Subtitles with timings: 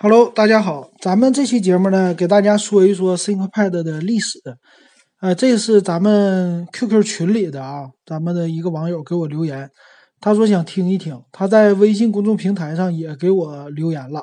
[0.00, 4.38] Hello，大家好，咱们这期节目呢，给大家说一说 ThinkPad 的历史。
[5.20, 9.68] 呃，这是咱们 QQ 群里的啊，咱们的一个网友给我留言，
[10.20, 11.20] 他说想听一听。
[11.32, 14.22] 他在微信公众平台上也给我留言了，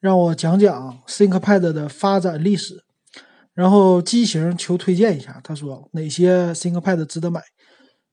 [0.00, 2.82] 让我讲讲 ThinkPad 的发展历史，
[3.54, 5.40] 然后机型求推荐一下。
[5.44, 7.40] 他说哪些 ThinkPad 值得买？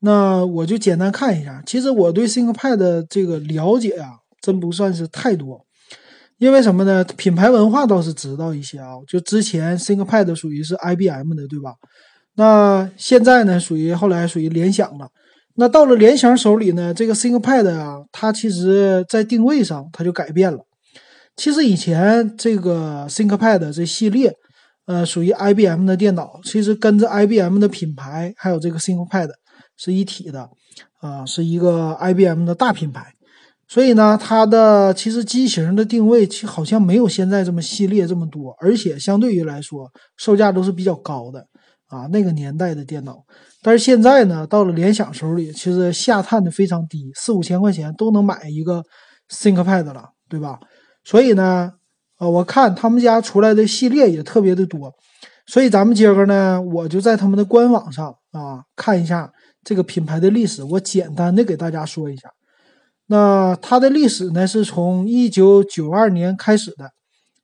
[0.02, 1.64] 那我就简单看一下。
[1.66, 5.66] 其实我对 ThinkPad 这个了解啊，真不算是太多。
[6.40, 7.04] 因为什么呢？
[7.18, 11.74] 品牌文化倒是知道一些啊，就之前 ThinkPad 属于是 IBM 的，对吧？
[12.36, 15.10] 那现在呢，属于后来属于联想了。
[15.56, 20.60] 那到了联想手里呢，这个 ThinkPad 啊，它其实在定位上它就改变了。
[21.36, 24.34] 其实以前这个 ThinkPad 这系列，
[24.86, 29.30] 呃，属于 IBM 的电脑，其实跟着 IBM 的品牌还有这个 ThinkPad
[29.76, 30.50] 是一体的，
[31.02, 33.14] 啊，是一个 IBM 的大品牌。
[33.70, 39.88] 所以呢，它的其实机型的定位，其好像没有现在这么系列这么多，而且相对于来说，
[40.18, 41.46] 售价都是比较高的
[41.88, 42.08] 啊。
[42.08, 43.24] 那个年代的电脑，
[43.62, 48.84] 但是现在呢，到了联想手里，其实下探的非常低，四五千块钱都能买一个
[49.30, 50.60] ThinkPad 了，对吧？
[51.04, 51.72] 所以呢，
[52.18, 54.92] 呃，我看他们家出来的系列也特别的多，
[55.46, 59.32] 所以咱们今儿个呢，我就在他们的官网上啊看一下
[59.64, 62.28] 这个品牌的历史，我简单的给大家说一下。
[63.12, 66.92] 那它的历史呢，是从一九九二年开始的，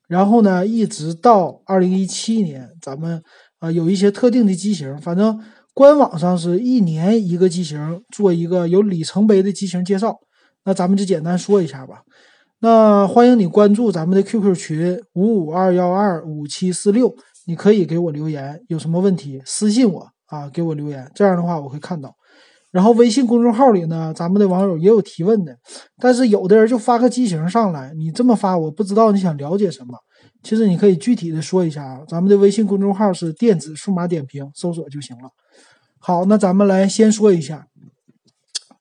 [0.07, 3.23] 然后呢，一直到二零一七年，咱们
[3.57, 5.41] 啊有一些特定的机型，反正
[5.73, 10.19] 官网上是一年一个机型，做一个有里程碑的机型介绍。
[10.65, 12.03] 那咱们就简单说一下吧。
[12.59, 17.15] 那欢迎你关注咱们的 QQ 群五五二幺二五七四六，
[17.47, 22.15] 你可以给我留言，有什么问题私信我啊，给我留言，这样的话我会看到。
[22.75, 25.57] 然后微信公众号里呢，咱们的网友也有提问的，
[25.97, 29.97] 但是有的人就发个机型上来，你这么发，我不知道你想了解什么。
[30.43, 35.29] 其实你可以具体的说一下啊，咱们的微信公众号是电子数码点评，搜索就行了。
[35.99, 37.65] 好，那咱们来先说一下，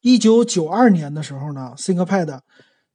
[0.01, 2.41] 一九九二年的时候呢，ThinkPad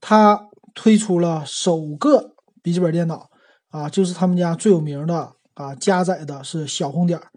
[0.02, 3.30] 它推出了首个笔记本电脑
[3.70, 7.28] 啊，就是他们家最有名的啊，加载的是小红点儿。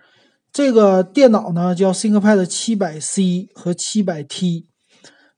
[0.52, 4.66] 这个电脑呢叫 ThinkPad 七百 C 和七百 T，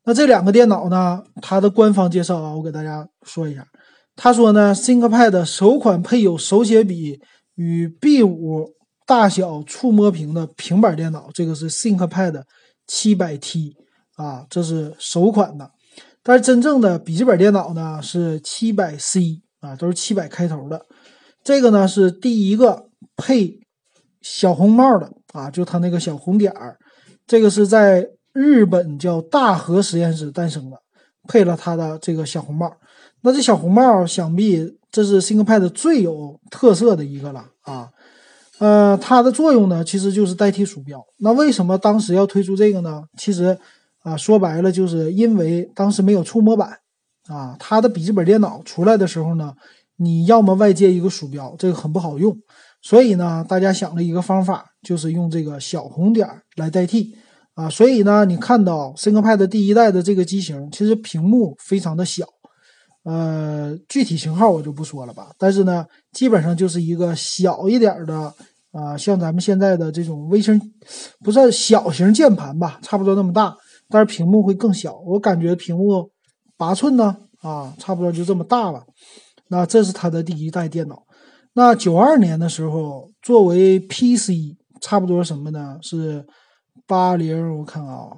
[0.04, 3.64] 那这两个电脑呢，它的官方介绍啊，我给大家说一下。
[4.16, 7.20] 他说呢，ThinkPad 首款配有手写笔
[7.54, 8.66] 与 B 五
[9.06, 12.42] 大小触摸屏的平板电脑，这个是 ThinkPad
[12.88, 13.72] 七百 T
[14.16, 15.70] 啊，这是首款的。
[16.24, 20.84] 但是真正的笔记本电脑呢是七百 C 啊，都是七百开头的。
[21.44, 23.60] 这个呢是第一个配。
[24.24, 26.78] 小红帽的啊，就它那个小红点儿，
[27.26, 30.78] 这个是在日本叫大和实验室诞生的，
[31.28, 32.72] 配了它的这个小红帽。
[33.20, 37.90] 那这小红帽想必这是 ThinkPad 最有特色的一个了啊。
[38.60, 41.04] 呃，它的作用呢，其实就是代替鼠标。
[41.18, 43.02] 那为什么当时要推出这个呢？
[43.18, 43.58] 其实
[44.04, 46.78] 啊，说白了就是因为当时没有触摸板
[47.26, 47.56] 啊。
[47.58, 49.52] 它的笔记本电脑出来的时候呢，
[49.96, 52.34] 你要么外接一个鼠标，这个很不好用。
[52.84, 57.16] 所以呢，大家想了一个方法，就是用这个小红点来代替
[57.54, 57.66] 啊。
[57.66, 62.26] 所以呢，你看到 ThinkPad 第一代的这个机型，其实屏幕非常的小，
[63.04, 65.30] 呃，具体型号我就不说了吧。
[65.38, 68.30] 但是呢，基本上就是一个小一点的
[68.72, 70.60] 啊，像咱们现在的这种微型，
[71.20, 73.56] 不是小型键盘吧，差不多那么大，
[73.88, 74.98] 但是屏幕会更小。
[75.06, 76.10] 我感觉屏幕
[76.58, 78.84] 八寸呢，啊，差不多就这么大了。
[79.48, 81.03] 那这是它的第一代电脑。
[81.56, 85.78] 那九二年的时候，作为 PC，差不多什么呢？
[85.82, 86.26] 是
[86.84, 88.10] 八零，我看啊，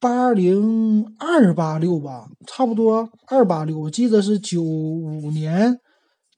[0.00, 3.78] 八零二八六吧，差不多二八六。
[3.78, 5.78] 我记得是九五年，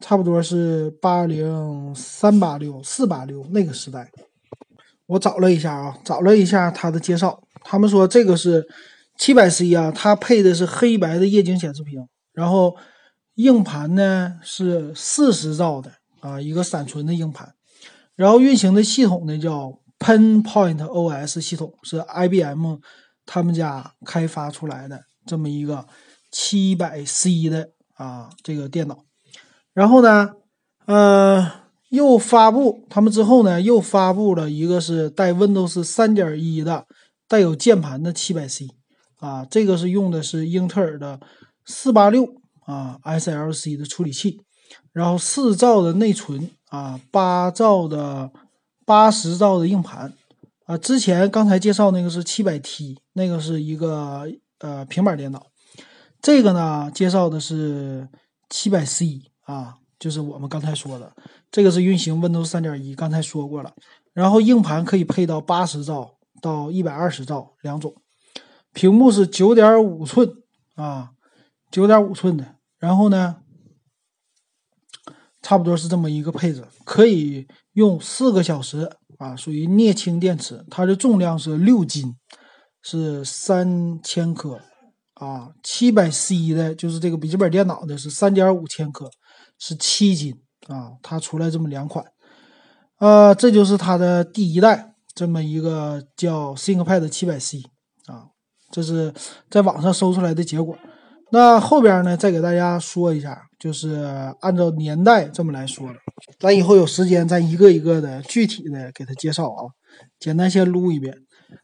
[0.01, 4.11] 差不多是八零三八六四八六那个时代。
[5.07, 8.63] 我找了一下啊，找了一下它的介绍，他们说这个是
[9.19, 12.77] 七百 C 啊，它配的是黑白的液晶显示屏，然后。
[13.37, 15.91] 硬盘呢是四十兆的
[16.21, 17.55] 啊，一个闪存的硬盘，
[18.15, 22.77] 然后运行的系统呢叫 PenPoint OS 系统，是 IBM
[23.25, 25.87] 他们家开发出来的这么一个
[26.31, 29.05] 七百 C 的啊这个电脑。
[29.73, 30.33] 然后呢，
[30.85, 31.51] 呃，
[31.89, 36.87] 又发布他们之后呢，又发布了一个是带 Windows 三点一的
[37.27, 38.69] 带有键盘的七百 C
[39.17, 41.19] 啊，这个是用的是英特尔的
[41.65, 42.42] 四八六。
[42.65, 44.41] 啊，SLC 的处理器，
[44.93, 48.31] 然后四兆的内存啊，八兆的
[48.85, 50.13] 八十兆的硬盘
[50.67, 50.79] 啊。
[50.79, 54.27] 之前刚才介绍那个是七百 T，那个是一个
[54.59, 55.47] 呃平板电脑。
[56.21, 58.09] 这个呢，介绍的是
[58.49, 61.13] 七百 C 啊，就是我们刚才说的，
[61.51, 63.73] 这个是运行 Windows 三点一，刚才说过了。
[64.13, 67.95] 然后硬盘可以配到八十兆到一百二十兆两种，
[68.73, 70.31] 屏幕是九点五寸
[70.75, 71.11] 啊，
[71.73, 72.55] 九点五寸的。
[72.79, 73.39] 然后呢，
[75.41, 78.89] 差不多是这么一个配置，可以用四个小时
[79.19, 82.15] 啊，属于镍氢电池，它的重量是六斤，
[82.83, 84.61] 是三千克。
[85.15, 89.09] 啊，七百 C 的，就是这个笔记本电脑的，是三点五千克，
[89.57, 90.35] 是七斤
[90.67, 90.95] 啊。
[91.01, 92.05] 它出来这么两款，
[92.99, 97.59] 呃，这就是它的第一代这么一个叫 ThinkPad 七百 C
[98.07, 98.31] 啊，
[98.73, 99.15] 这是
[99.49, 100.77] 在网上搜出来的结果。
[101.33, 103.91] 那后边呢，再给大家说一下，就是
[104.41, 105.95] 按照年代这么来说的。
[106.39, 109.65] 咱以后有时间，咱一个一个的具体的给他介绍啊。
[110.21, 111.15] 简单先撸一遍。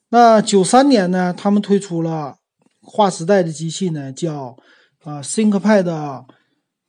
[0.09, 2.37] 那九三年呢，他们推出了。
[2.81, 4.57] 划时代的机器呢，叫
[5.05, 6.25] 啊 ThinkPad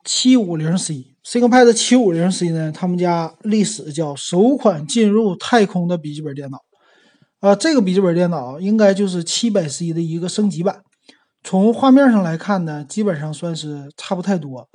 [0.06, 1.08] 七五零 C。
[1.26, 6.60] ThinkPad 七五零 C 呢，他们家历史叫首款进入太空的笔记本电脑。
[7.42, 10.82] 啊，这个笔记本电脑应该就是七百 C 的一个升级版。
[11.50, 14.70] 从画面上来看呢，基本上算是差不太多。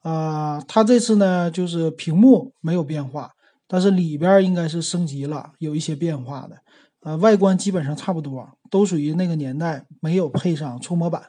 [0.00, 3.32] 啊，它这次呢，就是屏幕没有变化，
[3.66, 6.56] 但是里边应该是升级了，有一些变化的。
[7.00, 11.20] 呃，外观基本上差不多，都属于那个年代，没有配上触摸板，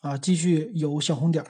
[0.00, 1.48] 啊，继续有小红点儿。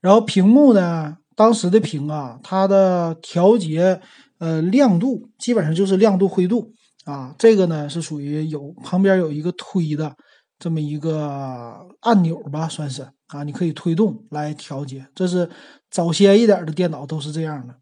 [0.00, 4.00] 然后屏幕呢，当时的屏啊，它的调节
[4.40, 6.72] 呃亮度基本上就是亮度灰度
[7.04, 10.16] 啊，这个呢是属于有旁边有一个推的
[10.62, 15.04] 这么一个按钮吧，算是啊，你可以推动来调节。
[15.12, 15.50] 这是
[15.90, 17.74] 早些一点的电脑都是这样的。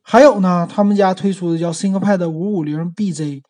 [0.00, 3.42] 还有呢，他们家推出的叫 ThinkPad 五五零 BZ。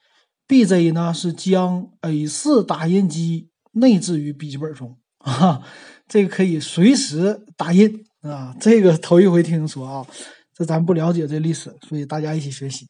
[0.48, 5.62] BZ 呢是将 A4 打印机内置于笔记本中啊，
[6.08, 10.04] 这个可以随时打印啊，这个头一回听说啊，
[10.52, 12.88] 这咱不了解这历史，所以大家一起学习，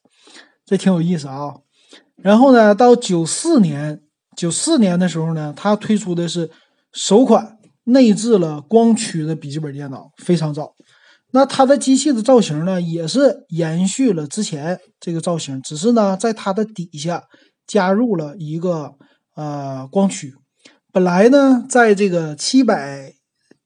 [0.65, 1.55] 这挺有意思啊。
[2.17, 4.01] 然后呢，到九四年，
[4.37, 6.51] 九四年的时候呢，它推出的是
[6.93, 10.75] 首款内置了光驱的笔记本电脑，非常早。
[11.33, 17.25] 那它的机器的造型呢，也是延续了之前这个造型，只是呢，在它的底下。
[17.69, 18.95] 加入了一个
[19.35, 20.33] 呃光驱，
[20.93, 23.13] 本来呢，在这个七百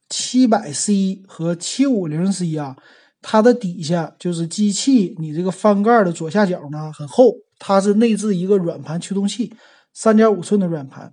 [0.08, 2.74] 七百 C 和七五零 C 啊，
[3.20, 9.52] 它的底下就是机器，你这个翻盖的左下角呢很厚，它是内置一个软盘驱动器，
[9.92, 11.12] 三点五寸的软盘。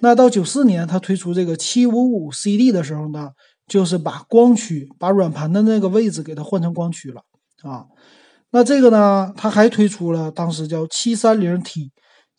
[0.00, 3.30] 那到九四年，它推出这个七五五 CD 的时候呢，
[3.66, 7.22] 就是把光驱，把软盘的那个位置给它换成光驱了
[7.62, 7.86] 啊。
[8.50, 11.90] 那这个呢，它还推出了当时叫七三零 T。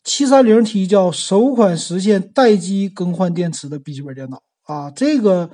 [0.03, 5.49] 七三零 T 叫首款实现待机更换电池的笔记本电脑啊，这个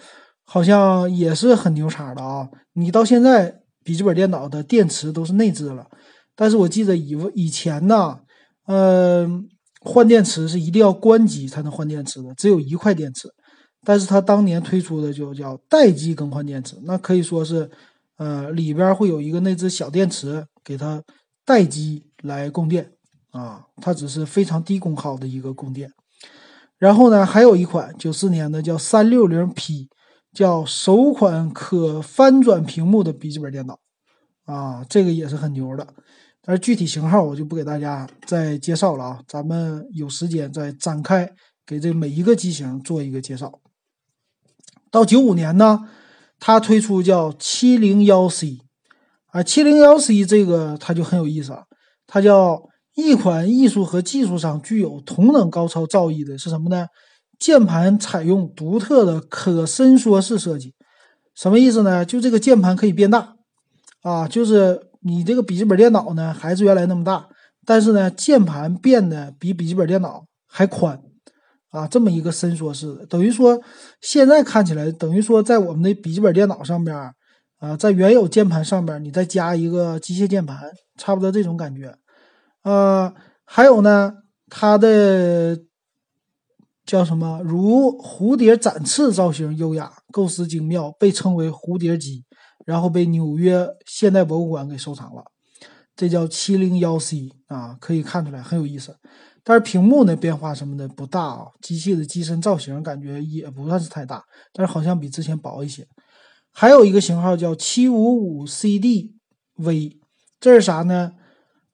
[0.45, 2.47] 好像也是很牛叉的啊！
[2.73, 5.87] 你到现在笔记本电脑的电池都是内置了，
[6.35, 8.19] 但是我记得以以前呢，
[8.67, 9.49] 嗯，
[9.85, 13.29] 换电池是一定要关机才能换电池的，只有一块电池。
[13.85, 17.69] 但是它当年推出的就叫待机更换电池，那可以说是，
[18.17, 21.03] 呃，里边会有一个内置小电池给它
[21.45, 22.91] 待机来供电。
[23.29, 25.91] 啊，它只是非常低功耗的一个供电。
[26.77, 29.89] 然后呢，还有一款九四年的叫三六零 P，
[30.33, 33.77] 叫首款可翻转屏幕的笔记本电脑。
[34.45, 35.85] 啊，这个也是很牛的。
[36.45, 41.29] 但是具体型号我就不给大家再介绍了啊，咱们有时间再展开
[41.65, 43.59] 给这每一个机型做一个介绍。
[44.91, 45.89] 到九五年呢，
[46.39, 48.59] 它推出叫七零幺 C，
[49.31, 51.63] 啊，七零幺 C 这个它就很有意思啊，
[52.05, 52.69] 它叫。
[52.97, 56.87] 一款艺术和技术上具有同等高超造诣的是什么呢？
[57.37, 60.73] 键盘采用独特的可伸缩式设计，
[61.35, 62.05] 什么意思呢？
[62.05, 63.35] 就这个键盘可以变大，
[64.01, 67.29] 啊，就是你这个笔记本电脑呢还是原来那么大，
[67.63, 70.99] 但是呢键盘变得比笔记本电脑还宽，
[71.69, 73.61] 啊，这么一个伸缩式的，等于说
[74.01, 76.97] 现在看起来等于说在我们的笔记本电脑上边，
[77.59, 81.95] 啊，在原有键盘上边你再加一个机械键盘，差不多这种感觉。
[82.63, 83.13] 呃，
[83.45, 84.11] 还有呢，
[84.49, 85.59] 它的
[86.83, 87.41] 叫什么？
[87.43, 92.25] 如蝴蝶展翅造型优雅，构思精妙，被称为蝴蝶机，
[92.65, 95.23] 然后被纽约现代博物馆给收藏了。
[95.95, 98.97] 这叫七零幺 C 啊，可以看出来很有意思。
[99.45, 105.87] 但是屏幕呢变化什么的不大啊，机器的机身造型感觉也不算是太大，但是好像比之前薄一些。
[106.51, 109.97] 还有一个型号叫七五五 CDV，
[110.39, 111.11] 这是啥呢？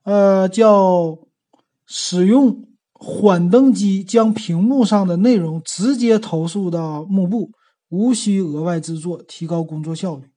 [0.04, 1.18] 呃，叫
[1.86, 7.52] 使用缓登机将屏幕上的内容直接投诉到幕布，
[7.90, 10.31] 无需额外制作，提高工作效率。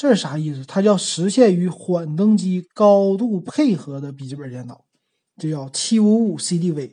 [0.00, 0.64] 这是啥意思？
[0.64, 4.80] 它叫实现与缓登机高度配合的笔记本电脑，
[5.36, 6.92] 这叫七五五 CDV。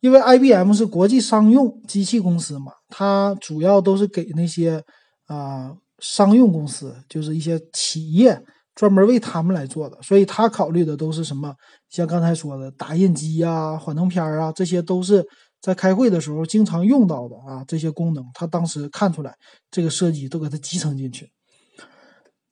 [0.00, 4.82] 因为 IBM 是国际商用机器公司嘛，它主要都是给那些
[5.26, 8.42] 啊商用公司，就是一些企业
[8.74, 11.54] 专门为他们来做的，所以他考虑的都是什么？
[11.88, 15.24] 像刚才说的打印机呀、幻灯片啊，这些都是
[15.60, 19.32] 在开会的时候经常用到的啊，这些功能，他当时看出来
[19.70, 21.30] 这个设计都给它集成进去。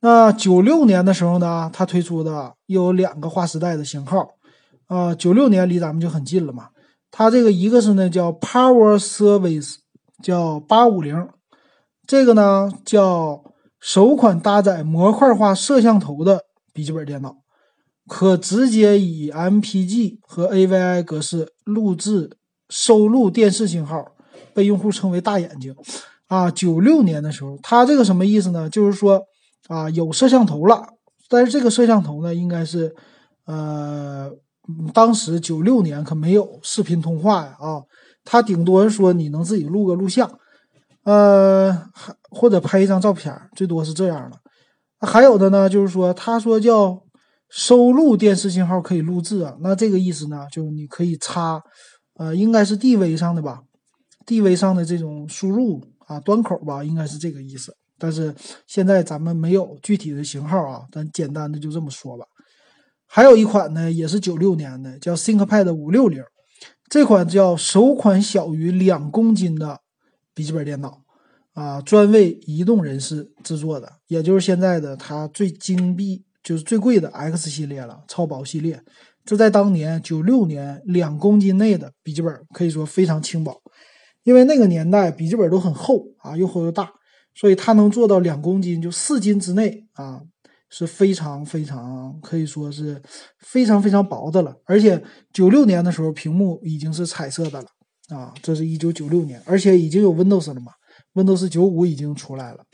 [0.01, 4.29] 那九六年的时候呢，它推出的有两个划时代的型号，
[4.87, 6.69] 啊，九六年离咱们就很近了嘛。
[7.11, 9.77] 它这个一个是呢叫 Power Service，
[10.23, 11.29] 叫八五零，
[12.07, 13.43] 这个呢叫
[13.81, 17.39] 首款搭载模块化摄像头的笔记本电脑，
[18.07, 22.37] 可直接以 MPG 和 AVI 格式录制
[22.69, 24.13] 收录电视信号，
[24.55, 25.75] 被用户称为“大眼睛”。
[26.29, 28.69] 啊，九六年的时候，它这个什么意思呢？
[28.69, 29.25] 就是说
[29.69, 30.89] 啊有摄像头了，
[31.29, 32.95] 但是这个摄像头呢应该是
[33.45, 34.33] 呃。
[34.93, 37.81] 当时九六年可没有视频通话呀，啊，
[38.23, 40.31] 他顶多说你能自己录个录像，
[41.05, 44.37] 呃，还或者拍一张照片，最多是这样的。
[45.07, 47.03] 还有的呢，就是说他说叫
[47.49, 51.63] 收录电视信号可以录制啊，那这个意思呢，就你可以插，
[52.19, 53.63] 呃，应该是 DV 上的吧
[54.27, 57.75] ，DV 上的这种输入啊端口吧，应该是这个意思。
[57.99, 58.35] 但是
[58.67, 62.25] 现在咱们没有具体的型号啊，咱简单的就这么说吧。
[63.07, 66.23] 还有一款呢，也是九六年的，叫 ThinkPad 五六零，
[66.89, 69.81] 这款叫首款小于两公斤的
[70.35, 71.01] 笔记本电脑，
[71.55, 78.83] 啊，专为移动人士制作的，也就是现在的它最精密，就是最贵的 X 系列了，超薄系列。
[79.25, 83.61] 这在当年九六年，两公斤内的笔记本可以说非常轻薄，
[84.23, 86.91] 因为那个年代笔记本都很厚啊，又厚又大，
[87.39, 90.23] 所以它能做到两公斤，就四斤之内啊。
[90.71, 93.01] 是非常非常可以说是
[93.39, 95.03] 非常非常薄的了，而且
[95.33, 97.67] 九六年的时候屏幕已经是彩色的了
[98.15, 100.73] 啊，这是一九九六年，而且已经有 Windows 了嘛
[101.15, 102.67] ，Windows 九五已经出来了。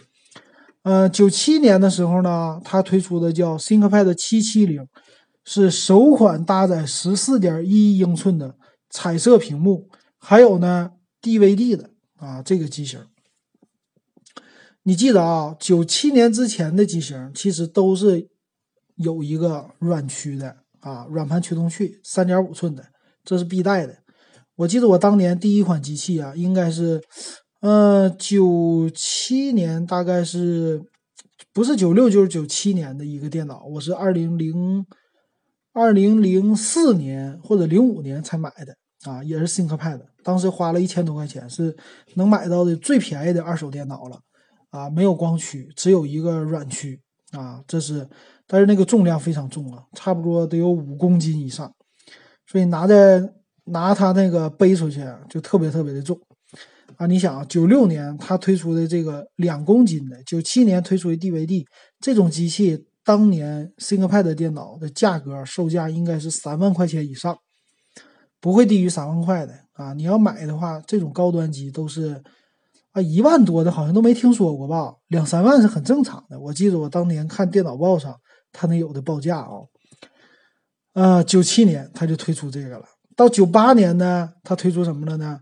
[0.82, 4.84] 呃，九七年的时候呢，它推出的叫 ThinkPad 七七零，
[5.44, 8.56] 是首款搭载十四点一英寸的
[8.90, 10.90] 彩色屏幕，还有呢
[11.22, 12.98] DVD 的啊这个机型。
[14.86, 18.28] 你记得啊，九七年之前的机型其实都是
[18.96, 22.84] 有一个软驱的啊，软盘驱动器，三点五寸的，
[23.24, 23.96] 这是必带的。
[24.56, 27.02] 我记得我当年第一款机器啊，应该是，
[27.62, 30.82] 呃，九七年，大概是
[31.54, 34.84] 不是九六就是九七年的一个电脑，我是二零零
[35.72, 38.76] 二零零四年或者零五年才买的
[39.10, 41.74] 啊，也是 ThinkPad，当时花了一千多块钱，是
[42.16, 44.20] 能买到的最便宜的二手电脑了。
[44.74, 47.00] 啊，没有光驱，只有一个软驱
[47.30, 48.08] 啊，这是，
[48.44, 51.72] 但是那个重量非常重啊，差不多得有五公斤以上，
[52.44, 53.22] 所以拿在
[53.66, 55.00] 拿它那个背出去
[55.30, 56.20] 就特别特别的重
[56.96, 57.06] 啊。
[57.06, 61.64] 你想啊，九六年它推出的这个两公斤的，九七年推出的 DVD
[62.00, 67.38] 这种机器，当年 ThinkPad 电脑的价格售价应该是三万块钱以上，
[68.40, 69.92] 不会低于三万块的啊。
[69.92, 72.20] 你要买的话，这种高端机都是。
[72.94, 74.94] 啊，一万多的好像都没听说过吧？
[75.08, 76.38] 两三万是很正常的。
[76.38, 78.14] 我记得我当年看电脑报上，
[78.52, 79.50] 它那有的报价啊。
[80.92, 82.84] 呃，九七年他就推出这个了。
[83.16, 85.40] 到九八年呢，他推出什么了呢？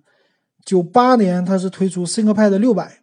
[0.64, 3.00] 九八年他是推出 ThinkPad 六百，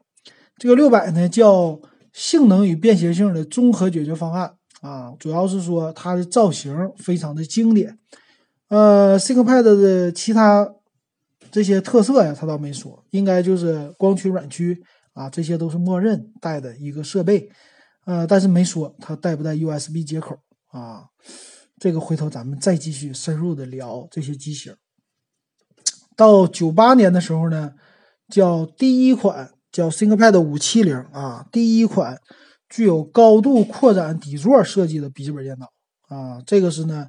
[0.57, 1.79] 这个六百呢叫
[2.11, 7.99] 性能与便携性的综合解决方案啊，主要是说它的造型非常的经典。
[8.69, 10.73] 呃，ThinkPad 的其他。
[11.51, 14.81] 这些特色呀，他倒没说，应该就是光驱、软驱
[15.13, 17.49] 啊，这些都是默认带的一个设备，
[18.05, 20.37] 呃，但是没说它带不带 USB 接口
[20.67, 21.05] 啊。
[21.79, 24.75] 这个回头咱们再继续深入的聊这些机型。
[26.15, 27.73] 到九八年的时候呢，
[28.27, 32.19] 叫第一款叫 ThinkPad 五七零啊，第一款
[32.67, 35.67] 具有高度扩展底座设计的笔记本电脑
[36.07, 37.07] 啊，这个是呢。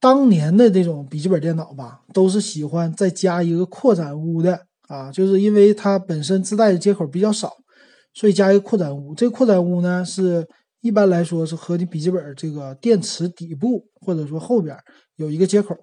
[0.00, 7.58] 当年的这种笔记本电脑吧，都是喜欢再加一个扩展坞的啊，就是因为它本身自带的接口比较少，
[8.14, 9.14] 所以加一个扩展坞。
[9.14, 10.48] 这个扩展坞呢，是
[10.80, 14.74] 一般来说是和你笔记本这个电池底部或者说后边
[15.16, 15.76] 有一个接口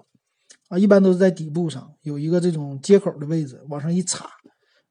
[0.70, 4.28] 啊，一般都是在底部上有一个这种接口的位置，往上一插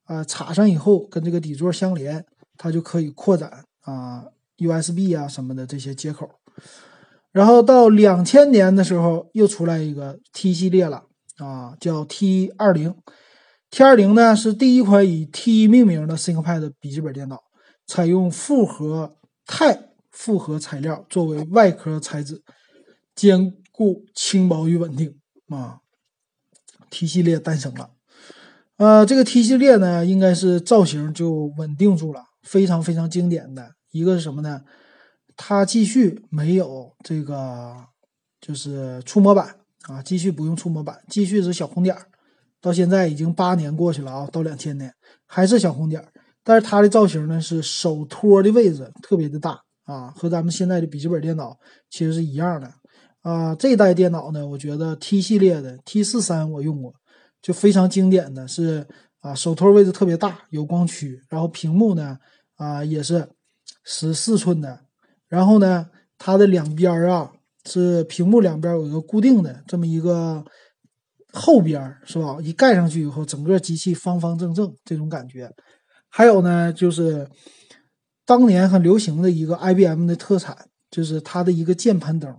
[0.04, 2.25] 啊，插上以后跟这个底座相连，
[2.56, 4.25] 它就可以扩展啊
[4.59, 6.30] USB 啊什么的这些接口。
[7.37, 11.02] 然后到两千年的时候，又出来一个 T 系列了
[11.37, 12.95] 啊，叫 T 二零。
[13.71, 17.43] T 二零呢是第一款以 T 命名的 ThinkPad 笔记本电脑，
[17.87, 22.40] 采用复合钛复合材料作为外壳材质，
[23.14, 25.14] 坚固、轻薄与稳定
[25.50, 25.81] 啊。
[26.88, 27.90] T 系列诞生了，
[28.78, 34.62] 呃，这个 T 系列呢，应该是造型就稳定住了，非常非常经典的一个是什么呢？
[35.37, 37.76] 它继续没有这个
[38.40, 42.07] 就是触摸板啊，继续不用触摸板，继续是小红点儿。
[42.61, 44.93] 到现在已经八年过去了啊，到两千年
[45.26, 46.09] 还是小红点儿，
[46.43, 51.57] 但是它的造型呢是手托的位置特别的大啊，和咱们现在的笔记本电脑
[51.90, 52.73] 其实是一样的
[53.21, 53.55] 啊。
[53.55, 56.93] 这代电脑呢，我觉得 T 系列的 T 四三我用过，
[57.40, 58.85] 就非常经典的是
[59.21, 62.19] 啊，手托位置特别大，有光驱，然后屏幕呢
[62.57, 63.28] 啊也是
[63.85, 64.81] 十四寸的，
[65.28, 65.87] 然后呢
[66.18, 67.33] 它的两边啊
[67.64, 70.45] 是屏幕两边有一个固定的这么一个。
[71.38, 72.38] 后边是吧？
[72.40, 75.52] 一盖上去以后，整个机器方方正正，这种感觉。
[76.09, 77.28] 还有呢，就是
[78.25, 80.56] 当年很流行的一个 IBM 的特产，
[80.90, 82.35] 就是它的一个键盘灯。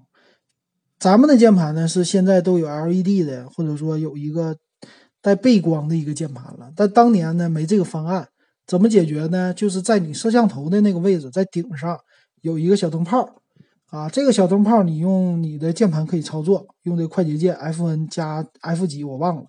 [0.97, 4.57] 咱们的键盘呢是现在都有 LED 的，或者说有一个
[5.21, 6.71] 带背光的一个键盘了。
[6.75, 8.27] 但当年呢没这个方案，
[8.65, 9.53] 怎么解决呢？
[9.53, 11.99] 就是在你摄像头的那个位置，在顶上
[12.47, 13.41] 有一个小灯泡。
[13.89, 19.43] 啊，这个小灯泡你用你的键盘可以操作，用的快捷键 Fn 加 F 几我忘了。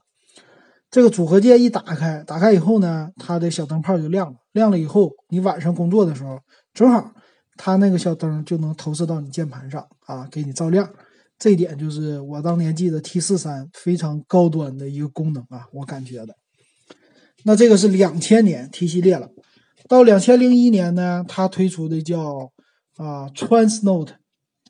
[0.91, 4.39] 这个组合键一打开，打开以后呢，它的小灯泡就亮了。
[4.53, 6.39] 亮了以后，你晚上工作的时候，
[6.73, 7.13] 正好
[7.57, 10.89] 它那个小灯就能投射到你键盘上啊，给你照亮。
[11.37, 16.37] 这一点就是我当年记得 T 四三非常高端的一个功能啊，我感觉的。
[17.43, 19.29] 那这个是两千年 T 系列了，
[19.89, 22.53] 到两千零一年呢，它推出的叫
[22.99, 24.11] 啊 Transnote。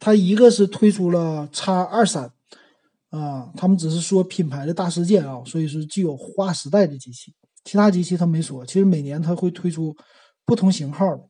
[0.00, 2.30] 它一个是推出了叉二三，
[3.10, 8.64] 啊，他们只是说品牌的大事件啊，所以说具有划时代的机器，其他机器他没说。
[8.64, 9.96] 其实每年它会推出
[10.46, 11.24] 不同型号的，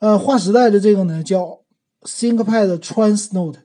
[0.00, 1.60] 呃，划时代的这个呢叫
[2.00, 3.58] ThinkPad Transnote，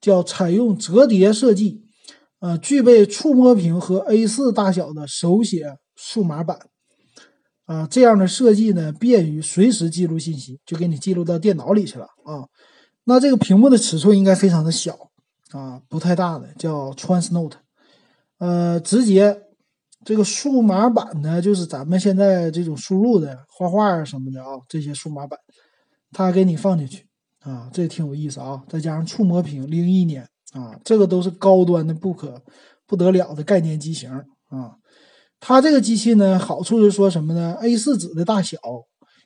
[0.00, 1.82] 叫采用折叠设计，
[2.40, 6.58] 呃，具备触摸屏和 A4 大小的手写数码板，
[7.66, 12.44] 啊，这样的设计呢便于随时记录信息，就给你记录到电脑里去了啊。
[13.04, 15.10] 那这个屏幕的尺寸应该非常的小
[15.50, 17.52] 啊，不太大的，叫 Transnote，
[18.38, 19.42] 呃，直接
[20.04, 25.38] 这个数码版呢，就是咱们现在这种输入的画画啊什么的啊，这些数码版，
[26.12, 27.06] 它给你放进去
[27.40, 28.62] 啊，这挺有意思啊。
[28.68, 32.42] 再加上触摸屏，零一年啊，这个都是高端的不可
[32.86, 34.10] 不得了的概念机型
[34.48, 34.76] 啊。
[35.46, 38.58] 它这个机器呢，好处是说什么呢？A4 纸的大小，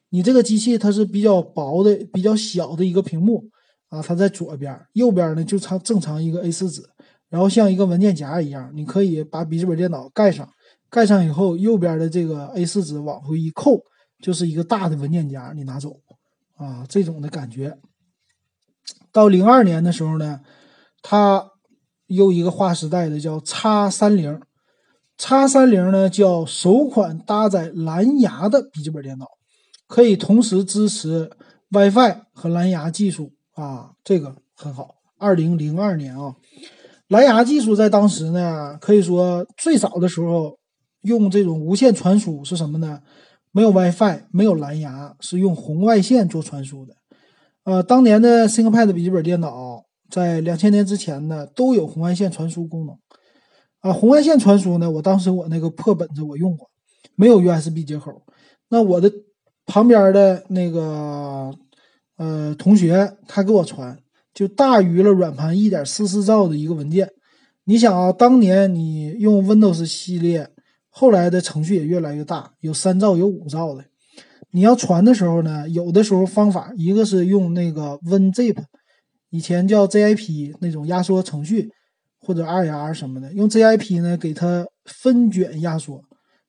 [0.09, 3.45] 你这个机器它是比较薄的、比较小的一个屏幕。
[3.89, 6.83] 啊，它在左边，右边呢就长正常一个 A4 纸，
[7.29, 10.47] 然后像一个文件夹一样，你可以把笔记本电脑盖上，
[10.91, 13.81] 盖上以后，右边的这个 A4 纸往回一扣，
[14.21, 16.01] 就是一个大的文件夹，你拿走，
[16.57, 17.79] 啊，这种的感觉。
[19.13, 20.41] 到零二年的时候呢，
[21.01, 21.53] 它
[22.09, 24.39] 又一个划时代的叫叉三零，
[25.19, 29.27] 叉三零呢叫首款搭载蓝牙的笔记本电脑，
[29.87, 31.29] 可以同时支持
[31.71, 33.33] WiFi 和蓝牙技术。
[33.55, 34.95] 啊，这个很好。
[35.19, 36.37] 二零零二年啊，
[37.09, 40.57] 蓝牙技术在当时呢，可以说最早的时候
[41.03, 43.01] 用这种无线传输是什么呢？
[43.51, 46.95] 没有 WiFi，没有蓝牙，是用红外线做传输的。
[47.65, 52.97] 呃，当年的 ThinkPad 笔记本电脑在两千年之前呢，都有红外线传输功能。
[53.89, 56.69] 啊，红外线传输呢，我当时我那个破本子我用过，
[57.17, 58.23] 没有 USB 接口。
[58.69, 59.13] 那我的
[59.67, 61.53] 旁边的那个。
[62.21, 63.97] 呃，同学他给我传，
[64.35, 67.09] 就大于了软盘一点四四兆的一个文件。
[67.63, 70.51] 你想啊，当年你用 Windows 系列，
[70.89, 73.85] 后来的程序也越来越大，有三兆有五兆的。
[74.51, 78.57] 你要传的时候呢，有的时候方法一个是用那个 WinZip，
[79.31, 81.71] 以前叫 ZIP 那种压缩程序，
[82.29, 86.03] 或者二牙什么的，用 ZIP 呢给它分卷压缩，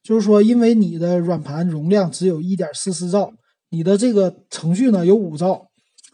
[0.04, 3.32] 就是说因为你的软盘容量只有一点四四兆。
[3.70, 5.68] 你的这个程序呢有五兆，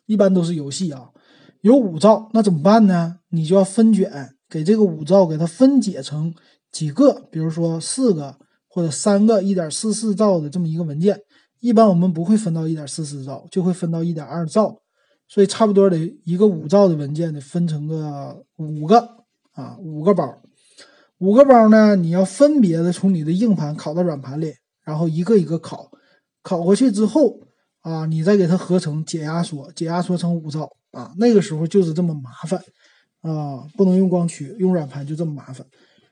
[0.06, 1.10] 一般都是游戏啊，
[1.62, 3.16] 有五兆，那怎么办呢？
[3.30, 6.32] 你就要分卷，给这个五兆给它分解成
[6.72, 8.36] 几个，比如说四个
[8.68, 11.20] 或者三个一点四四兆的这么一个文件。
[11.60, 14.76] 一般我们不会分到一点四四兆，就会分到一点二兆，
[15.28, 19.25] 所以差不多得一个五兆的文件得分成个五个
[19.56, 20.42] 啊，五个包，
[21.18, 25.88] 五个包呢，你要分别的从你的硬盘拷到软盘里，然后一个一个拷，
[26.44, 27.40] 拷过去之后。
[27.86, 32.60] 啊，你再给它合成解压缩，解压缩成五兆啊，那个时候就是这么麻烦
[33.22, 35.64] 啊，不能用光驱，用软盘就这么麻烦。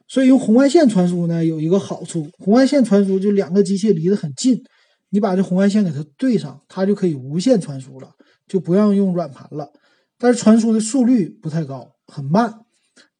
[0.07, 4.61] 所以用红外线传输呢，有一个好处，红外线传输就两个机器离得很近，
[5.09, 8.11] 你把这红外线给它对上，它就可以无线传输了，
[8.47, 9.67] 就不让用软盘了。
[10.19, 12.53] 但是传输的速率不太高，很慢。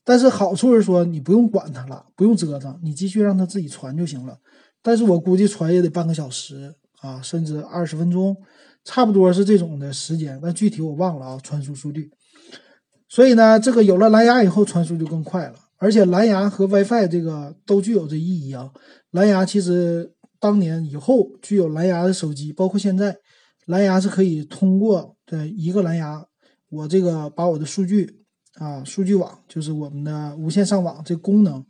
[0.04, 4.38] 但是好处是说你不用管它了，不用折腾，你继续让它自己传就行了。
[4.82, 8.36] 但是我估计传也得半个小时啊，甚至二十分钟，
[8.84, 10.40] 差不多是这种的时间。
[10.44, 12.10] 但具体我忘了啊，传输速率。
[13.08, 15.56] 所以呢，这个有了蓝牙以后，传输就更快了。
[15.78, 18.72] 而且蓝牙和 WiFi 这个都具有这意义啊。
[19.12, 23.16] 蓝牙其实当年以后具有蓝牙的手机，包括现在，
[23.68, 26.26] 蓝牙是可以通过的一个蓝牙，
[26.70, 28.23] 我这个把我的数据
[28.60, 31.66] 啊，数据网就是我们的无线上网这功能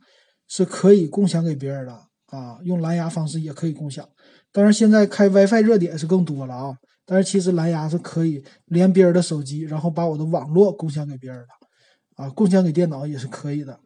[0.48, 2.08] 是可以共享给别人的。
[2.28, 4.08] 啊，用蓝牙方式也可以共享，
[4.50, 6.76] 当然现在开 WiFi 热点是更多了啊。
[7.06, 13.78] 但是其实蓝牙是可以连别人的手机，然后把我的网络共享给别人的，啊，共享给电脑也是可以的。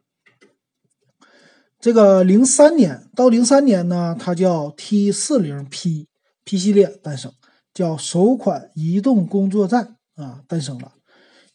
[1.79, 6.07] 这个零三年到零三年呢，它叫 T 四零 P
[6.43, 7.31] P 系列诞生，
[7.71, 10.93] 叫首款移动工作站啊诞生了。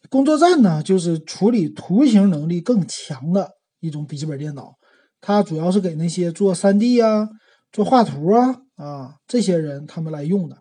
[0.09, 4.73] 工作站呢，就是处理图形能力更强的一种笔记本电脑。
[5.21, 7.27] 它主要是给那些做 3D 啊、
[7.71, 10.57] 做画图啊啊这些人他们来用的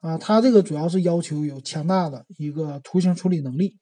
[0.00, 0.18] 啊。
[0.18, 3.76] 它这个主要是要求有强大的一个图形处理能力，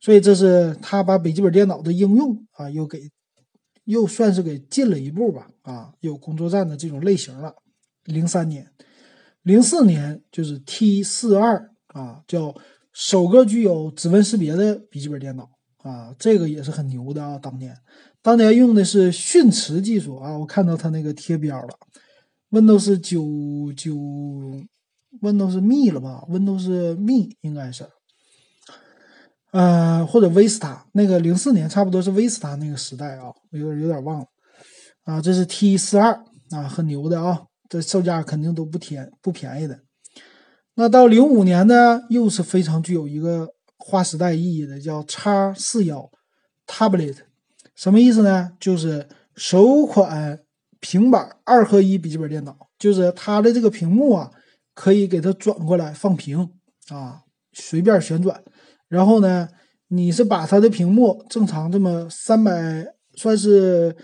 [0.00, 3.00] 所以这是它把笔记本电脑的应用啊又给
[3.84, 7.54] 又算是给进了一步吧啊，有工作站的这种类型了。
[8.04, 8.72] 零三年、
[9.42, 12.54] 零四年就是 T 四二啊，叫
[12.92, 15.48] 首个具有指纹识别的笔记本电脑
[15.78, 17.76] 啊，这个也是很牛的啊，当年。
[18.22, 21.68] 当年用的是迅驰技术啊，我看到它那个贴标了
[22.50, 23.94] ，Windows 九九
[25.22, 27.86] ，Windows Me 了吧？Windows Me 应该是，
[29.52, 34.26] 呃，或者 Vista 那个零四年差不多是 Vista 那个时代啊，有点有点忘了
[35.04, 35.22] 啊。
[35.22, 36.12] 这是 T 四二
[36.50, 39.80] 啊，很牛的啊，这售价肯定都不便不便宜的。
[40.80, 46.10] 那到零五年呢，又是非常具有一个划时代意义的，叫叉四幺
[46.66, 47.16] Tablet。
[47.74, 48.52] 什么意思呢？
[48.58, 50.40] 就是首款
[50.80, 54.30] 平板二合一笔记本电脑，就是它的这个屏幕啊，
[54.72, 56.48] 可以给它转过来放平
[56.88, 57.20] 啊，
[57.52, 58.42] 随便旋转。
[58.88, 59.50] 然后呢，
[59.88, 63.94] 你是把它的屏幕正常这么三百，算是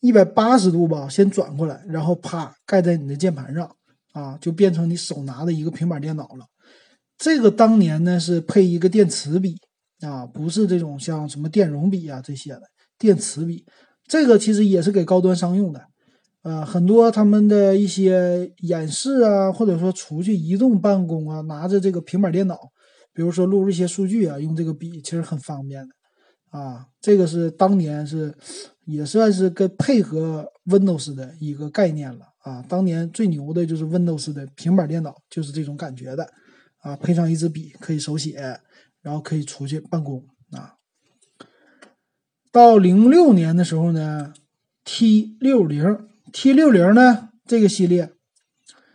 [0.00, 3.74] 一百八十度吧，先转过来，然后啪盖在你的键盘上
[4.16, 6.46] 啊，就变成你手拿的一个平板电脑了。
[7.18, 9.58] 这个当年呢是配一个电磁笔
[10.00, 12.62] 啊，不是这种像什么电容笔啊这些的。
[12.98, 13.62] 电磁笔，
[14.06, 15.82] 这个其实也是给高端商用的，
[16.44, 22.58] 呃，很多他们的一些演示啊，或者说出去移动办公啊，拿着这个平板电脑，
[23.12, 28.34] 比如说录入一些数据啊，用这个笔其实很方便的，啊，这个是当年是
[28.86, 36.24] 也算是跟配合 Windows 的一个概念了啊，当年最牛的就是 Windows 的平板电脑，就是这种感觉的，
[36.78, 38.60] 啊，配上一支笔可以手写，
[39.02, 40.74] 然后可以出去办公啊。
[42.52, 44.32] 到零六年的时候呢
[44.84, 48.12] ，T 六零 T 六零呢这个系列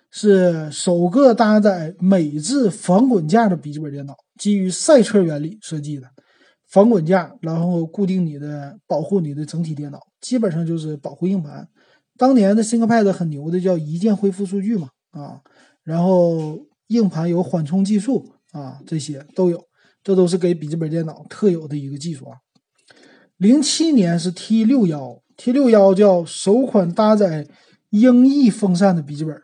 [0.10, 6.08] 是首个搭载美制防滚架的笔记本电脑，基于赛车原理设计的
[6.70, 11.68] 防滚架，然后固定你的保护你的整体电脑，基本上就是保护硬盘。
[12.22, 15.42] 当年的 ThinkPad 很牛的，叫一键恢复数据嘛啊，
[15.84, 19.60] 然后硬盘有缓冲技术啊，这些都有，
[20.04, 22.38] 这都是给笔记本电脑特有的一个技术啊。
[23.38, 27.48] 零七年是 T 六幺，T 六幺叫首款搭载
[27.90, 29.36] 鹰翼风扇的笔记本，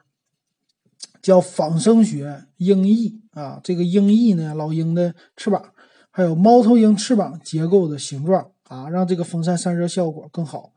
[1.20, 3.60] 叫仿生学鹰翼啊。
[3.63, 5.74] 这个鹰翼呢，老鹰的翅膀，
[6.12, 10.74] 还有猫头鹰翅膀结构的形状啊，让这个风扇散热效果更好。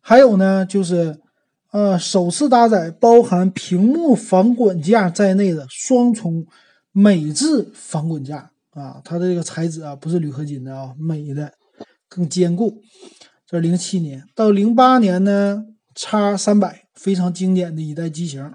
[0.00, 1.20] 还有呢，就是
[1.72, 6.46] 呃，首次搭载包含屏幕防滚架在内的双重
[6.92, 9.02] 美制防滚架啊。
[9.04, 11.52] 它的这个材质啊，不是铝合金的啊，镁的。
[12.14, 12.82] 更坚固。
[13.46, 18.52] 这零七年到零八年呢，叉三百非常经典的一代机型，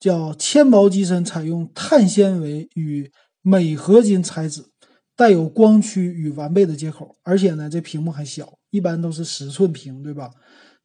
[0.00, 3.08] 叫纤薄机身，采用碳纤维与
[3.42, 4.64] 镁合金材质，
[5.14, 10.28] 带有光驱与完备的接口，而且呢，这屏幕还小，一般都是十寸屏，对吧？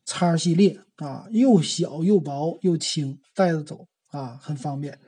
[0.05, 4.99] 叉系列啊，又小又薄又轻，带着走啊，很方便。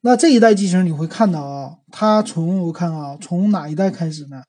[0.00, 4.42] 那这一代机型你会看到啊，它从我看啊，从哪一代开始呢？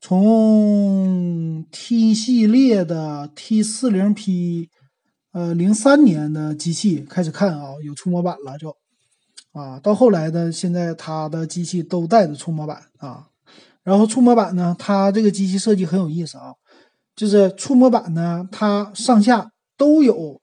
[0.00, 4.68] 从 T 系列的 T 四零 P，
[5.32, 8.76] 呃，零三年的机器开始看啊，有触摸板了就，
[9.52, 13.26] 啊，到后来呢现在它的机器都带着触摸板啊，
[13.82, 16.54] 然后触摸板呢，它这个机器设计很有意思啊，
[17.16, 20.38] 就是触摸板呢，它上下都有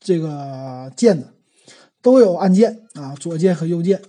[0.00, 1.34] 这个键的，
[2.00, 4.00] 都有按键啊，左键和右键。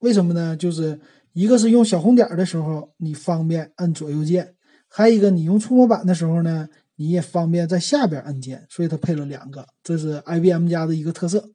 [0.00, 0.56] 为什么呢？
[0.56, 1.00] 就是
[1.32, 4.54] 一个是用小红点的时候你方便按左右键，
[4.88, 11.50] 还有一个你用触摸板的时候呢，你也方便在下边按键，所以它配了两个，这是 IBM 家的一个特色。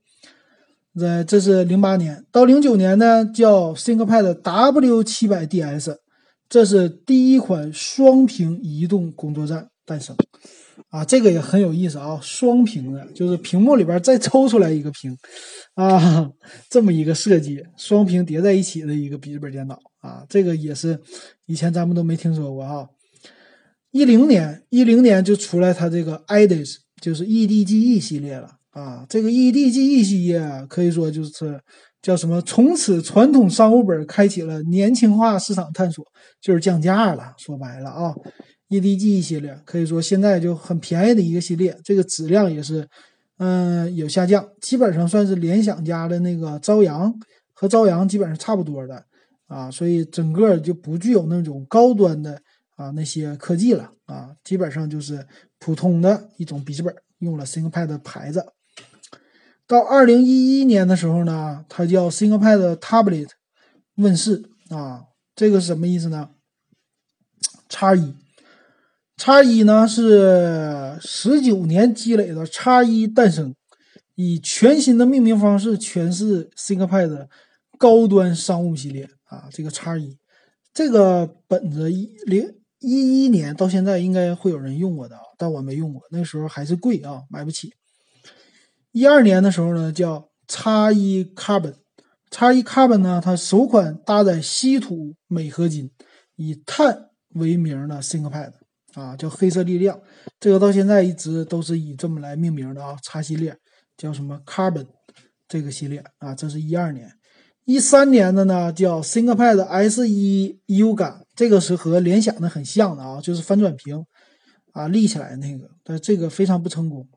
[0.98, 5.98] 这这是零八年到零九年呢，叫 ThinkPad W700DS，
[6.50, 10.16] 这是第一款双屏移动工作站诞生。
[10.90, 15.16] 啊，这个也很有意思啊，双屏的，就是屏幕里边再抽出来一个屏，
[15.76, 16.30] 啊，
[16.70, 21.00] 这么一个设计，双屏叠在一起的一个笔记本电脑啊，这个也是
[21.46, 22.88] 以前咱们都没听说过啊。
[23.92, 29.06] 一零年，一零年就出来它这个 IDIS，就是 EDGE 系列了啊。
[29.08, 31.62] 这个 EDGE 系列可以说就是
[32.02, 32.42] 叫什么？
[32.42, 36.04] 从此传统商务本开启了年轻化市场探索，
[36.42, 37.34] 就是降价了。
[37.38, 38.16] 说白了啊。
[38.72, 42.88] EDG 系列可以说现在就很便宜的一个系列，这个质量也是，
[43.38, 47.14] 嗯，有下降，基本上算是联想家的那个朝阳
[47.52, 49.04] 和朝阳基本上差不多的
[49.48, 52.42] 啊，所以整个就不具有那种高端的
[52.78, 55.28] 啊那些科技了啊，基本上就是
[55.60, 58.46] 普通的一种笔记本，用了 ThinkPad 的牌子。
[59.68, 63.28] 到二零一一年的时候呢，它叫 ThinkPad Tablet
[63.96, 65.04] 问世啊，
[65.36, 66.30] 这个是什么意思呢？
[67.68, 68.16] 叉一。
[69.24, 73.54] 叉一呢是十九年积累的叉一诞生，
[74.16, 77.28] 以全新的命名方式诠释 ThinkPad
[77.78, 79.48] 高端商务系列啊。
[79.52, 80.18] 这个叉一
[80.74, 87.72] 这个本子一零一一年到现在应该会有人用过的啊，但我没用过，那时候还是贵啊，买不起。
[88.92, 91.76] 一二年的时候呢，叫叉一 Carbon，
[92.32, 95.92] 叉一 Carbon 呢，它首款搭载稀土镁合金，
[96.38, 98.54] 以碳为名的 ThinkPad。
[98.94, 100.00] 啊，叫黑色力量，
[100.40, 102.98] 这个到现在一直都是以这么来命名的啊。
[103.02, 103.56] 叉系列
[103.96, 104.88] 叫什么 Carbon
[105.48, 107.10] 这个系列啊，这是一二年，
[107.66, 114.06] 一三年的呢叫 ThinkPad S 一 Yoga，这个是和联想的很像的啊，就是翻转屏
[114.74, 117.08] 啊立起来那个，但这个非常不成功。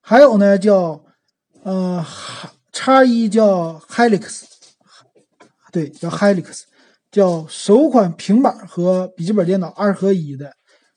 [0.00, 1.04] 还有呢叫
[1.62, 2.04] 呃
[2.72, 4.44] 叉一叫 Helix，
[5.70, 6.62] 对，叫 Helix，
[7.10, 10.50] 叫首款平板和笔记本电脑二合一的。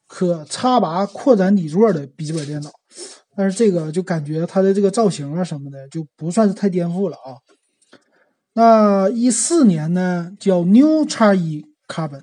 [0.07, 2.69] 可插拔扩展底座的笔记本电脑，
[3.35, 7.41] 但是这个就感觉它的这个造型啊什么的就不算是太颠覆了啊。
[8.53, 12.21] 那一四年呢叫 New 叉一 Carbon，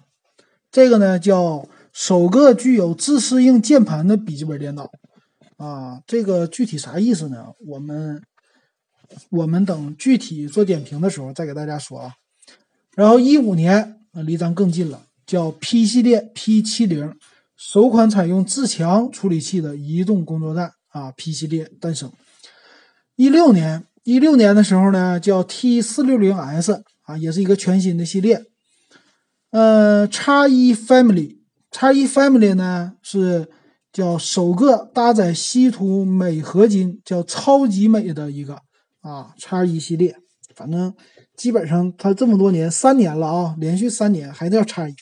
[0.71, 4.89] 这个呢叫首个具有自适应键盘的笔记本电脑
[5.57, 6.01] 啊。
[6.07, 7.49] 这个具体啥意思呢？
[7.67, 8.23] 我们
[9.29, 12.13] 我们等具体做点评的时候再给大家说啊。
[12.95, 17.15] 然后一五年啊离咱更近了，叫 P 系列 P 七零。
[17.65, 22.11] 首款采用自强处理器的移动工作站啊，P 系列诞生。
[23.15, 28.43] 一六年，一六年的时候呢，叫 T 四六零 S 啊，也是一个全新的系列。
[29.53, 31.39] 呃，叉一 Family，
[31.71, 33.49] 叉一 Family 呢是
[33.93, 38.59] 叫首个搭载稀土镁合金，叫超级镁的一个
[39.03, 40.17] 啊，叉一系列。
[40.57, 40.93] 反正
[41.37, 44.95] 基本上它这么多年，三年了啊，连续三年还叫叉一。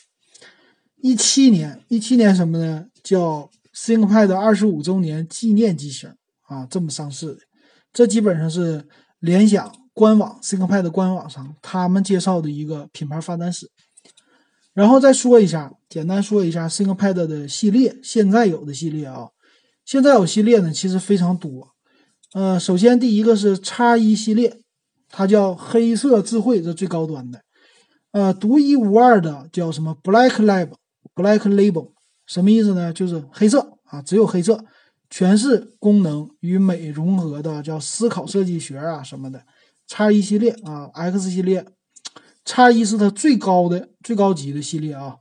[1.01, 2.85] 一七年，一七年什么呢？
[3.03, 7.39] 叫 ThinkPad 二十五周年纪念机型啊，这么上市的。
[7.91, 8.85] 这基本上是
[9.19, 13.69] 联想官网 ThinkPad 官网上他们介绍的一个品牌发展史。
[14.73, 19.29] 然后再说一下，简单说一下 ThinkPad 的系列，现在有的系列啊，
[19.83, 21.69] 现在有系列呢，其实非常多。
[22.33, 24.61] 呃，首先第一个是叉一系列，
[25.09, 27.41] 它叫黑色智慧，这最高端的。
[28.11, 30.69] 呃，独一无二的叫什么 Black Lab。
[31.15, 31.91] Black Label
[32.25, 32.93] 什么意思呢？
[32.93, 34.63] 就是黑色啊，只有黑色，
[35.09, 39.43] 全是功能与美融合的，叫思考设计学啊什么的。
[39.87, 41.65] 叉一系列啊，X 系列，
[42.45, 45.17] 叉一是它最高的、最高级的系列啊，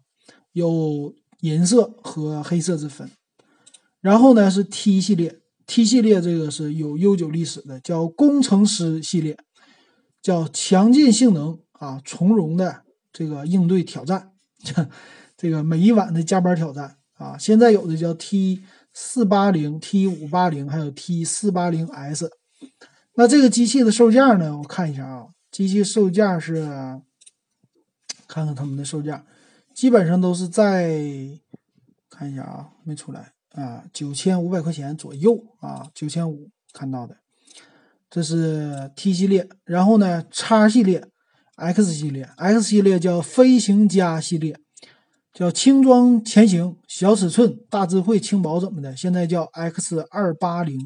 [0.52, 3.10] 有银色和黑色之分。
[4.00, 9.36] 然后呢是 T 系列，T 系列这个是有悠久历史的，叫工程师系列，
[10.22, 14.30] 叫强劲性能啊，从容的这个应对挑战。
[15.40, 22.30] 这个每一晚的加班挑战啊，现在有的叫 T 四八零、T 五八零，还有 T 四八零 S。
[23.14, 24.58] 那这个机器的售价呢？
[24.58, 26.56] 我看一下啊，机器售价是，
[28.28, 29.24] 看看他们的售价，
[29.74, 31.00] 基本上都是在，
[32.10, 37.16] 看一下啊，没出来啊，九千五百块钱左右啊，九千五看到的。
[38.10, 41.02] 这是 T 系列，然后呢，叉系列、
[41.56, 44.60] X 系列，X 系列叫飞行家系列。
[45.40, 48.94] 叫轻装前行，小尺寸，大智慧，轻薄怎么的？
[48.94, 50.78] 现在叫 X 二八零，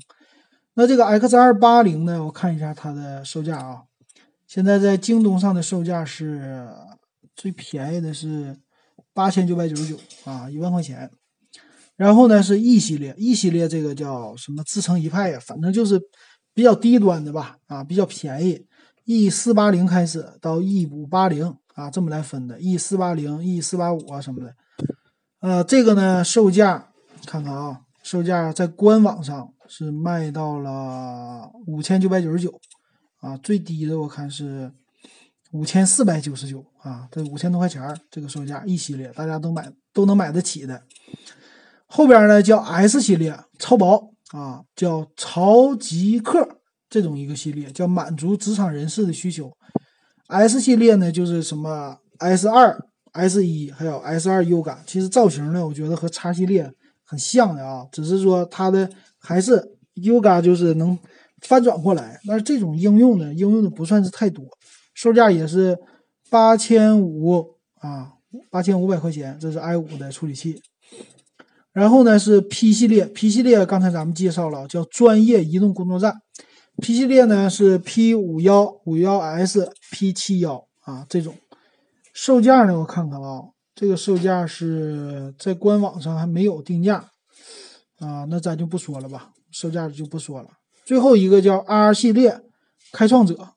[0.74, 3.82] 那这个 X 二八零呢，我看一下它的售价啊，
[4.46, 6.68] 现在在京东上的售价是
[7.34, 8.56] 最便宜的是
[9.12, 11.10] 八千九百九十九啊，一万块钱。
[11.96, 15.38] 然后呢是 E 系列，E 系列这个叫什么自成一派呀？
[15.44, 16.00] 反正就是
[16.54, 18.64] 比较低端的吧，啊，比较便宜。
[19.04, 24.54] E 四八零开始到 E 五八零啊，这么来分的，E 四八零、E 四八五啊什么的。
[25.40, 26.88] 呃，这个呢售价
[27.26, 32.60] 看看啊，售价在官网上是卖到了五千九百九十九
[33.20, 34.72] 啊，最低的我看是
[35.52, 40.82] 五千四百九十九啊，这五千多块钱这个售价 E 系列大家都买都能买得起的。
[41.86, 49.52] 后边呢叫 S 系列超薄啊，叫超极客这种一个系列，叫满足职场人士的需求。
[50.28, 52.78] S 系列呢就是什么 S 二、
[53.12, 56.70] S 一还有 S 二 U 感，其实造型呢我觉得和 X 系列
[57.04, 59.62] 很像的啊，只是说它的还是
[59.94, 60.98] U 感就是能
[61.42, 64.44] 翻转过来，但是这种应用呢应用的不算是太多，
[64.94, 65.76] 售价也是
[66.30, 68.12] 八千五啊，
[68.50, 70.60] 八千五百块钱，这是 i 五的处理器。
[71.72, 76.14] 然后呢是 P 系列，P 系列刚才咱们介绍了，叫专业移动工作站。
[76.78, 81.34] P 系列呢是 P 五幺、五幺 S、P 七幺啊，这种
[82.12, 83.42] 售价呢我看看啊，
[83.74, 87.10] 这个售价是在官网上还没有定价
[87.98, 90.48] 啊，那咱就不说了吧，售价就不说了。
[90.84, 92.40] 最后一个叫 R 系列
[92.92, 93.50] 开创者，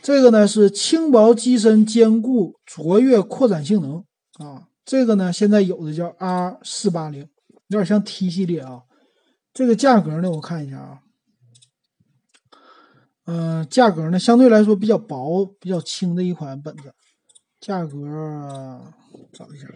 [0.00, 4.04] 这个呢是轻薄机身兼顾卓越扩展性能
[4.38, 7.28] 啊，这个呢现在有的叫 R 四八零。
[7.68, 8.82] 有点像 T 系列啊，
[9.52, 11.00] 这个价格呢，我看一下啊，
[13.26, 16.92] 嗯，价格呢相对来说比较薄、比较轻的一款本子，
[17.60, 17.92] 价格
[19.32, 19.66] 找一下，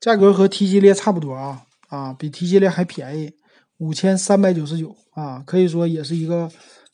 [0.00, 3.32] 价格和 T 系列差不多啊，啊，比 T 系列还便宜，
[3.78, 6.50] 五千三百九十九啊，可以说也是一个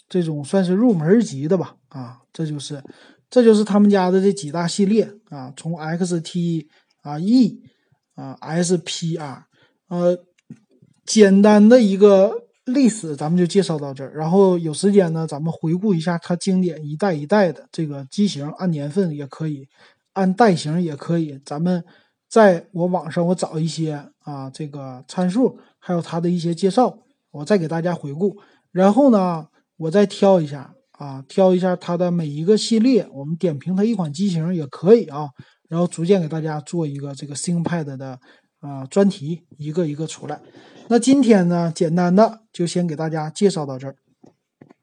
[0.08, 2.82] 这种算是入门级的吧，啊，这就是
[3.30, 6.66] 这就是他们家的这几大系列啊，从 XT
[7.02, 7.62] 啊 E
[8.14, 9.44] 啊 SPR。
[9.88, 10.18] 呃，
[11.06, 14.12] 简单的一个历史，咱们就介绍到这儿。
[14.14, 19.66] 然后有时间呢，咱们回顾一下它经典一代一代的这个机型，按年份也可以，
[20.12, 21.40] 按代型也可以。
[21.44, 21.84] 咱们
[22.28, 26.98] 在我网上我找一些啊，这个参数，还有它的一些介绍，
[27.30, 28.36] 我再给大家回顾。
[28.70, 35.28] 然后呢，我再挑一下啊，挑一下它的每一个系列，我们点评它一款机型也可以啊。
[35.68, 38.18] 然后逐渐给大家做一个这个 ThinkPad 的。
[38.60, 40.40] 啊，专题一个一个出来。
[40.90, 43.96] 那今天呢，简单的就先给大家介绍到这儿。